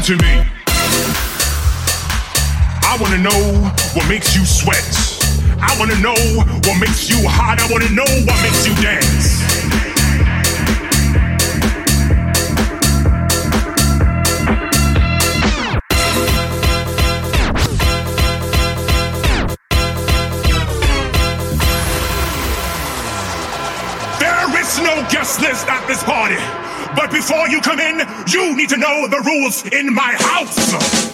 Listen 0.00 0.16
to 0.16 0.24
me. 0.24 0.46
I 2.82 2.96
wanna 3.00 3.18
know 3.18 3.70
what 3.92 4.08
makes 4.08 4.34
you 4.34 4.46
sweat. 4.46 4.82
I 5.60 5.76
wanna 5.78 6.00
know 6.00 6.14
what 6.64 6.80
makes 6.80 7.10
you 7.10 7.28
hot. 7.28 7.60
I 7.60 7.70
wanna 7.70 7.90
know 7.90 8.04
what 8.24 8.40
makes 8.40 8.66
you 8.66 8.74
dance. 8.80 9.40
There 24.18 24.60
is 24.60 24.78
no 24.78 25.06
guest 25.10 25.42
list 25.42 25.68
at 25.68 25.86
this 25.86 26.02
party. 26.04 26.38
But 26.96 27.10
before 27.10 27.48
you 27.48 27.60
come 27.60 27.80
in, 27.80 28.00
you 28.28 28.56
need 28.56 28.68
to 28.70 28.76
know 28.76 29.06
the 29.08 29.22
rules 29.24 29.64
in 29.66 29.94
my 29.94 30.14
house. 30.18 31.09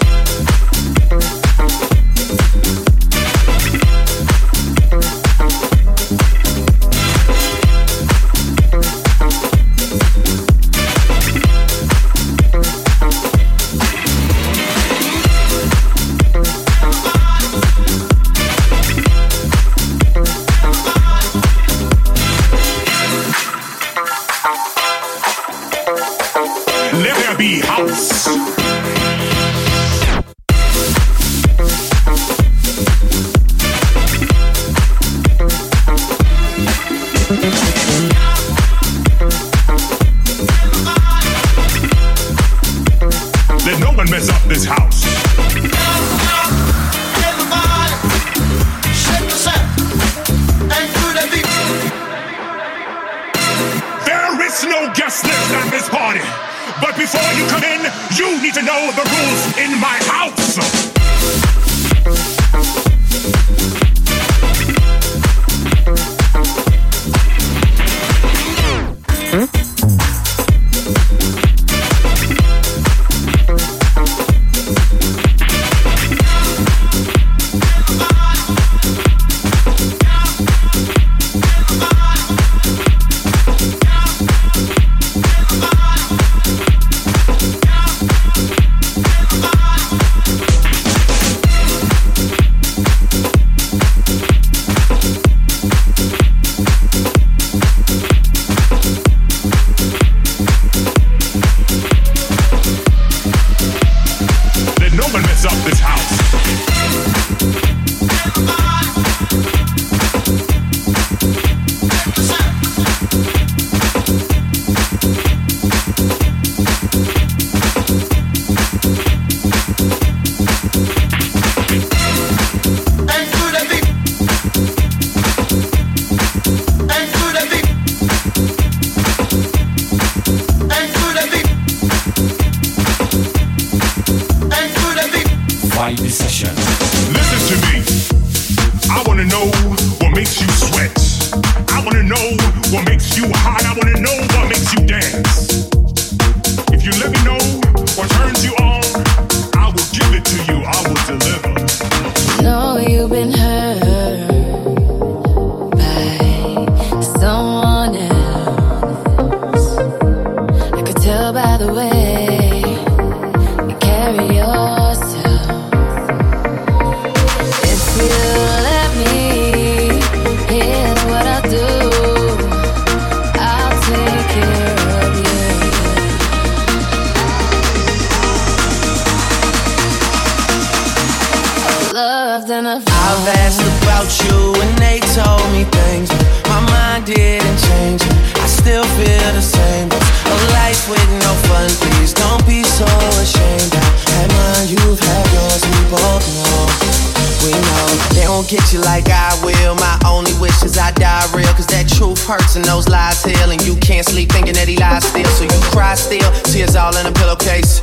loved 182.38 182.50
and 182.50 182.68
I've 182.68 182.84
I've 182.86 183.28
asked 183.44 183.64
about 183.80 184.08
you 184.24 184.52
and 184.60 184.72
they 184.76 185.00
told 185.16 185.46
me 185.52 185.64
things 185.64 186.10
My 186.52 186.60
mind 186.68 187.06
didn't 187.06 187.58
change 187.68 188.02
I 188.36 188.46
still 188.46 188.84
feel 188.98 189.28
the 189.32 189.40
same 189.40 189.88
But 189.88 190.38
a 190.44 190.48
life 190.60 190.84
with 190.90 191.08
no 191.24 191.32
fun, 191.48 191.70
please 191.80 192.12
don't 192.12 192.44
be 192.46 192.62
so 192.62 192.84
ashamed 193.24 193.72
I 193.72 193.88
had 194.12 194.28
mine, 194.36 194.68
you've 194.68 195.00
had 195.00 195.26
yours, 195.32 195.62
we 195.64 195.80
both 195.88 196.24
know 196.36 197.06
we 197.44 197.52
know 197.52 197.86
they 198.12 198.26
won't 198.26 198.48
get 198.48 198.72
you 198.72 198.80
like 198.80 199.06
I 199.08 199.30
will. 199.44 199.76
My 199.76 199.96
only 200.04 200.32
wish 200.40 200.64
is 200.64 200.76
I 200.78 200.90
die 200.92 201.30
real, 201.32 201.46
cause 201.54 201.68
that 201.68 201.86
truth 201.86 202.26
hurts 202.26 202.56
and 202.56 202.64
those 202.64 202.88
lies 202.88 203.22
heal. 203.22 203.50
And 203.50 203.62
you 203.62 203.76
can't 203.76 204.04
sleep 204.04 204.32
thinking 204.32 204.54
that 204.54 204.66
he 204.66 204.76
lies 204.76 205.04
still, 205.06 205.30
so 205.30 205.44
you 205.44 205.60
cry 205.70 205.94
still. 205.94 206.26
Tears 206.42 206.74
all 206.74 206.96
in 206.96 207.06
a 207.06 207.12
pillowcase. 207.12 207.82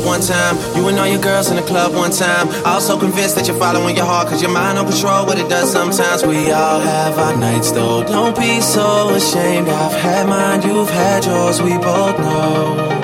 one 0.00 0.20
time. 0.22 0.56
You 0.74 0.88
and 0.88 0.98
all 0.98 1.06
your 1.06 1.20
girls 1.20 1.50
in 1.50 1.56
the 1.56 1.62
club 1.62 1.94
one 1.94 2.10
time. 2.10 2.48
Also 2.64 2.98
convinced 2.98 3.36
that 3.36 3.46
you're 3.46 3.58
following 3.58 3.96
your 3.96 4.06
heart, 4.06 4.28
cause 4.28 4.40
your 4.40 4.50
mind 4.50 4.76
don't 4.76 4.88
control 4.88 5.26
what 5.26 5.38
it 5.38 5.48
does 5.48 5.70
sometimes. 5.70 6.24
We 6.24 6.50
all 6.50 6.80
have 6.80 7.18
our 7.18 7.36
nights 7.36 7.70
though. 7.72 8.02
Don't 8.04 8.36
be 8.36 8.60
so 8.60 9.14
ashamed. 9.14 9.68
I've 9.68 9.92
had 10.00 10.26
mine, 10.26 10.62
you've 10.62 10.90
had 10.90 11.24
yours, 11.24 11.60
we 11.60 11.76
both 11.76 12.18
know. 12.18 13.01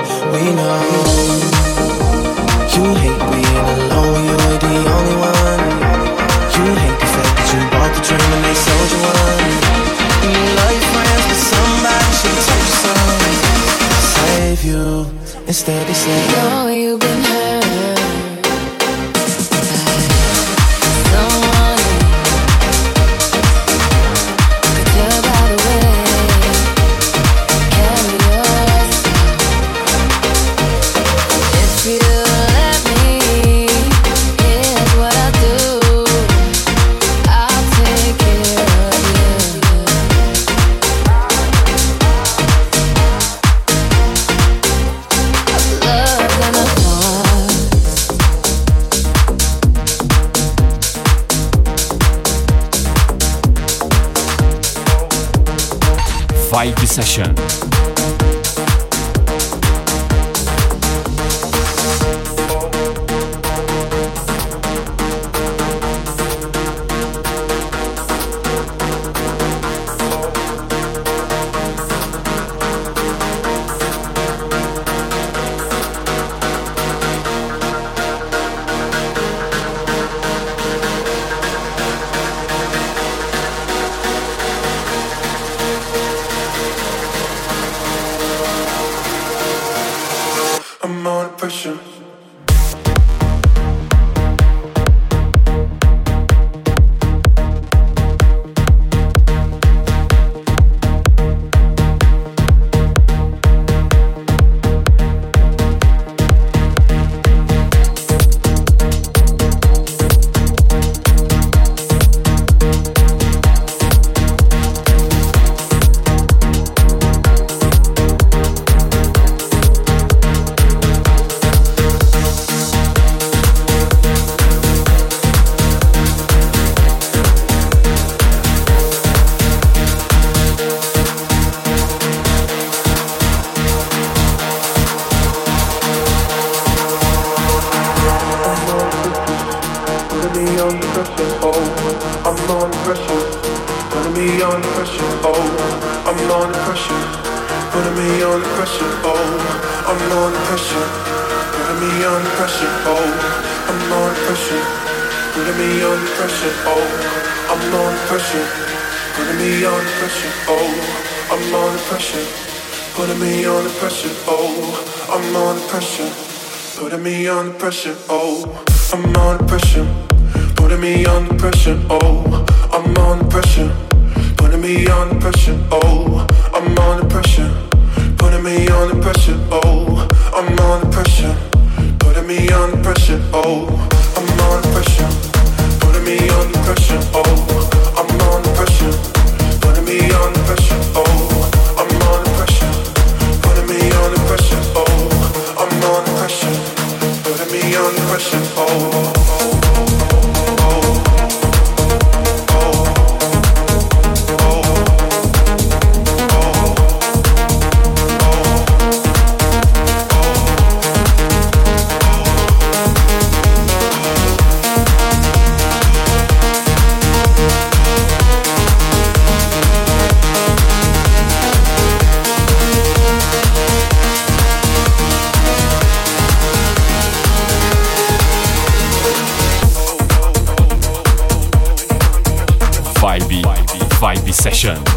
Session. 234.50 234.87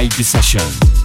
Vibe 0.00 0.24
Session. 0.24 0.99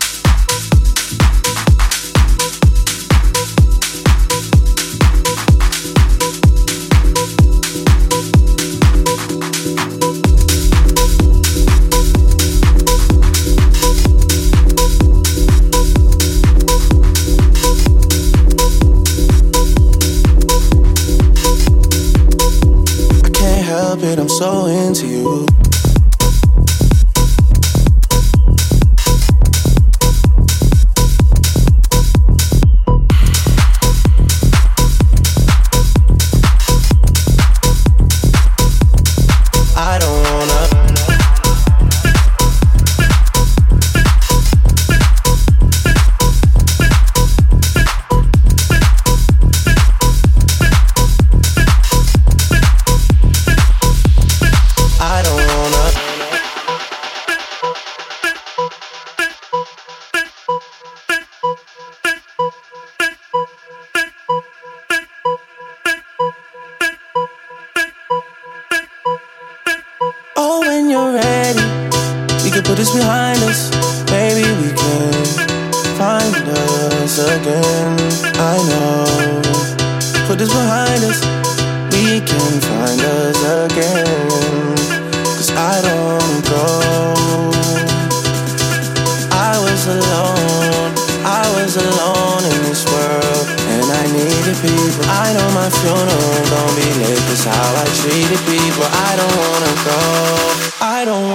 don't 101.06 101.35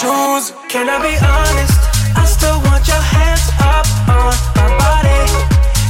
shoes. 0.00 0.52
Can 0.68 0.86
I 0.88 0.98
be 1.02 1.14
honest? 1.18 1.78
I 2.14 2.24
still 2.24 2.58
want 2.66 2.86
your 2.86 3.02
hands 3.14 3.46
up 3.58 3.86
on 4.06 4.34
my 4.58 4.68
body. 4.82 5.22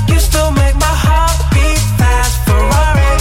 You 0.09 0.19
still 0.19 0.51
make 0.53 0.77
my 0.77 0.95
heart 1.05 1.37
beat 1.53 1.83
fast, 2.01 2.35
Ferrari. 2.47 3.13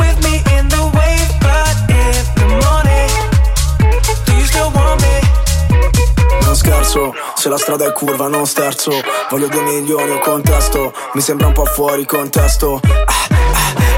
With 0.00 0.16
me 0.24 0.34
in 0.56 0.64
the 0.72 0.82
wave, 0.96 1.32
but 1.44 1.76
in 2.00 2.16
the 2.40 2.48
morning. 2.64 3.12
Do 4.26 4.32
you 4.40 4.46
still 4.52 4.70
want 4.78 4.96
me? 5.04 5.16
Non 6.44 6.56
scherzo, 6.56 7.12
se 7.34 7.48
la 7.48 7.58
strada 7.58 7.84
è 7.86 7.92
curva 7.92 8.28
non 8.28 8.46
sterzo. 8.46 8.92
Voglio 9.30 9.48
due 9.48 9.62
milioni 9.62 10.12
o 10.12 10.18
contesto. 10.20 10.92
Mi 11.12 11.20
sembra 11.20 11.48
un 11.48 11.52
po' 11.52 11.66
fuori 11.66 12.06
contesto. 12.06 12.80
Ah, 12.82 13.26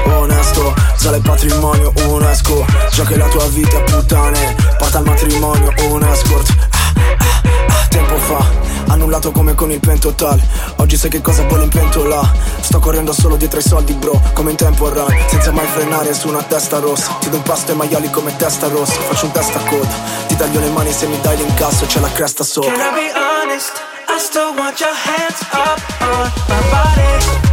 ah, 0.07 0.17
onesto 0.17 0.73
Sale 0.95 1.19
patrimonio 1.19 1.93
UNESCO 2.07 2.65
Gioca 2.91 3.15
la 3.15 3.27
tua 3.27 3.45
vita 3.47 3.79
puttane 3.81 4.68
porta 4.89 4.97
al 4.97 5.05
matrimonio 5.05 5.73
un 5.89 6.03
escort. 6.03 6.49
Ah, 6.71 6.93
ah, 6.95 7.41
ah, 7.67 7.87
tempo 7.89 8.17
fa 8.17 8.43
Annullato 8.87 9.31
come 9.31 9.53
con 9.53 9.71
il 9.71 9.79
pentotal 9.79 10.41
Oggi 10.77 10.97
sai 10.97 11.11
che 11.11 11.21
cosa 11.21 11.43
vuole 11.43 11.63
in 11.63 11.69
pentola? 11.69 12.21
Sto 12.59 12.79
correndo 12.79 13.13
solo 13.13 13.35
dietro 13.35 13.59
i 13.59 13.61
soldi 13.61 13.93
bro 13.93 14.19
Come 14.33 14.51
in 14.51 14.55
tempo 14.55 14.87
a 14.87 14.89
run 14.89 15.15
Senza 15.27 15.51
mai 15.51 15.67
frenare 15.67 16.13
su 16.13 16.27
una 16.27 16.41
testa 16.41 16.79
rossa. 16.79 17.17
Ti 17.19 17.29
do 17.29 17.35
un 17.37 17.43
pasto 17.43 17.71
ai 17.71 17.77
maiali 17.77 18.09
come 18.09 18.35
testa 18.35 18.67
rossa. 18.67 18.99
Faccio 18.99 19.25
un 19.25 19.31
testa 19.31 19.59
a 19.59 19.63
coda. 19.63 19.93
Ti 20.27 20.35
taglio 20.35 20.59
le 20.59 20.69
mani 20.69 20.91
se 20.91 21.05
mi 21.05 21.19
dai 21.21 21.37
l'incasso 21.37 21.85
C'è 21.85 21.99
la 21.99 22.11
cresta 22.11 22.43
sopra. 22.43 22.71
Can 22.71 22.79
I 22.79 22.93
be 22.93 23.11
honest? 23.13 23.71
I 24.07 24.19
still 24.19 24.55
want 24.55 24.79
your 24.79 24.93
hands 24.93 25.41
up 25.51 25.79
on 26.01 26.31
my 26.47 26.69
body. 26.71 27.48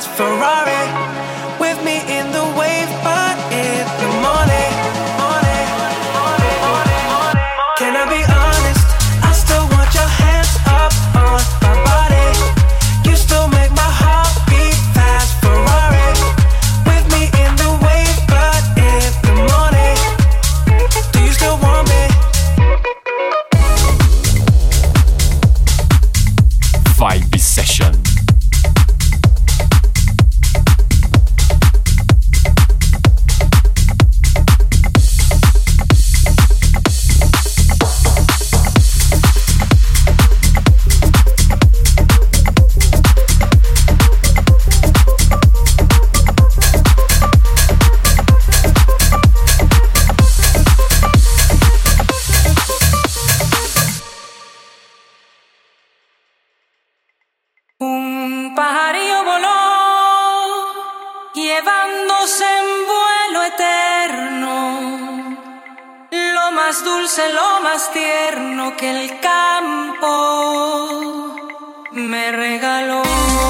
fast 0.00 0.16
Ferrari. 0.16 1.39
pajarillo 58.60 59.24
voló, 59.24 59.58
llevándose 61.32 62.44
en 62.44 62.66
vuelo 62.92 63.38
eterno, 63.52 64.54
lo 66.10 66.52
más 66.52 66.84
dulce, 66.84 67.32
lo 67.32 67.60
más 67.62 67.90
tierno 67.90 68.76
que 68.76 68.90
el 68.90 69.18
campo 69.20 70.12
me 71.92 72.32
regaló. 72.32 73.49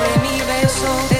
sobre 0.00 0.18
mi 0.22 0.40
beso. 0.42 1.19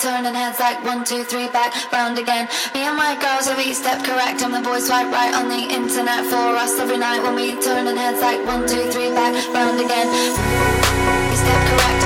turning 0.00 0.32
heads 0.32 0.58
like 0.58 0.82
one, 0.82 1.04
two, 1.04 1.22
three, 1.24 1.46
back 1.52 1.76
round 1.92 2.18
again. 2.18 2.48
Me 2.72 2.80
and 2.88 2.96
my 2.96 3.12
girls 3.20 3.46
every 3.48 3.74
step 3.74 4.02
correct. 4.02 4.42
I'm 4.42 4.52
the 4.52 4.64
boy 4.64 4.80
swipe 4.80 5.12
right 5.12 5.34
on 5.36 5.48
the 5.52 5.60
internet 5.60 6.24
for 6.24 6.56
us 6.56 6.72
every 6.80 6.96
night 6.96 7.20
when 7.20 7.34
we 7.36 7.52
turning 7.60 7.96
heads 7.96 8.20
like 8.22 8.40
one, 8.46 8.64
two, 8.66 8.88
three, 8.88 9.12
back 9.12 9.36
round 9.52 9.76
again. 9.76 10.08
You 10.08 11.36
step 11.36 11.60
correct. 11.68 12.00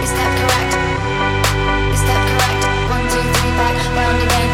You 0.00 0.08
step 0.08 0.32
correct. 0.40 0.72
You 1.92 1.98
step 2.00 2.22
correct. 2.32 2.60
One, 2.88 3.04
two, 3.12 3.26
three, 3.28 3.52
back 3.60 3.76
round 3.92 4.20
again. 4.24 4.50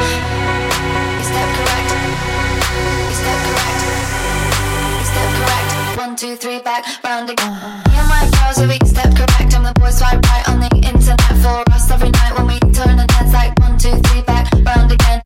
You 1.14 1.24
step 1.31 1.49
correct. 1.55 1.91
You 3.07 3.14
step 3.22 3.39
correct. 3.47 3.81
You 4.99 5.07
step 5.14 5.31
correct. 5.39 5.70
One, 5.95 6.16
two, 6.18 6.35
three, 6.35 6.59
back 6.59 6.83
round 7.07 7.31
again. 7.31 7.55
Me 7.87 7.95
and 7.95 8.09
my 8.11 8.27
girls 8.35 8.59
every 8.59 8.86
was 9.87 10.03
right, 10.03 10.18
right 10.26 10.49
on 10.49 10.59
the 10.59 10.70
internet 10.74 11.32
for 11.43 11.62
us 11.72 11.91
every 11.93 12.11
night 12.11 12.37
when 12.37 12.47
we 12.49 12.59
turn 12.72 12.99
and 12.99 13.09
dance 13.09 13.32
like 13.32 13.57
one, 13.61 13.78
two, 13.78 13.95
three, 14.09 14.22
back 14.22 14.53
round 14.66 14.91
again. 14.91 15.26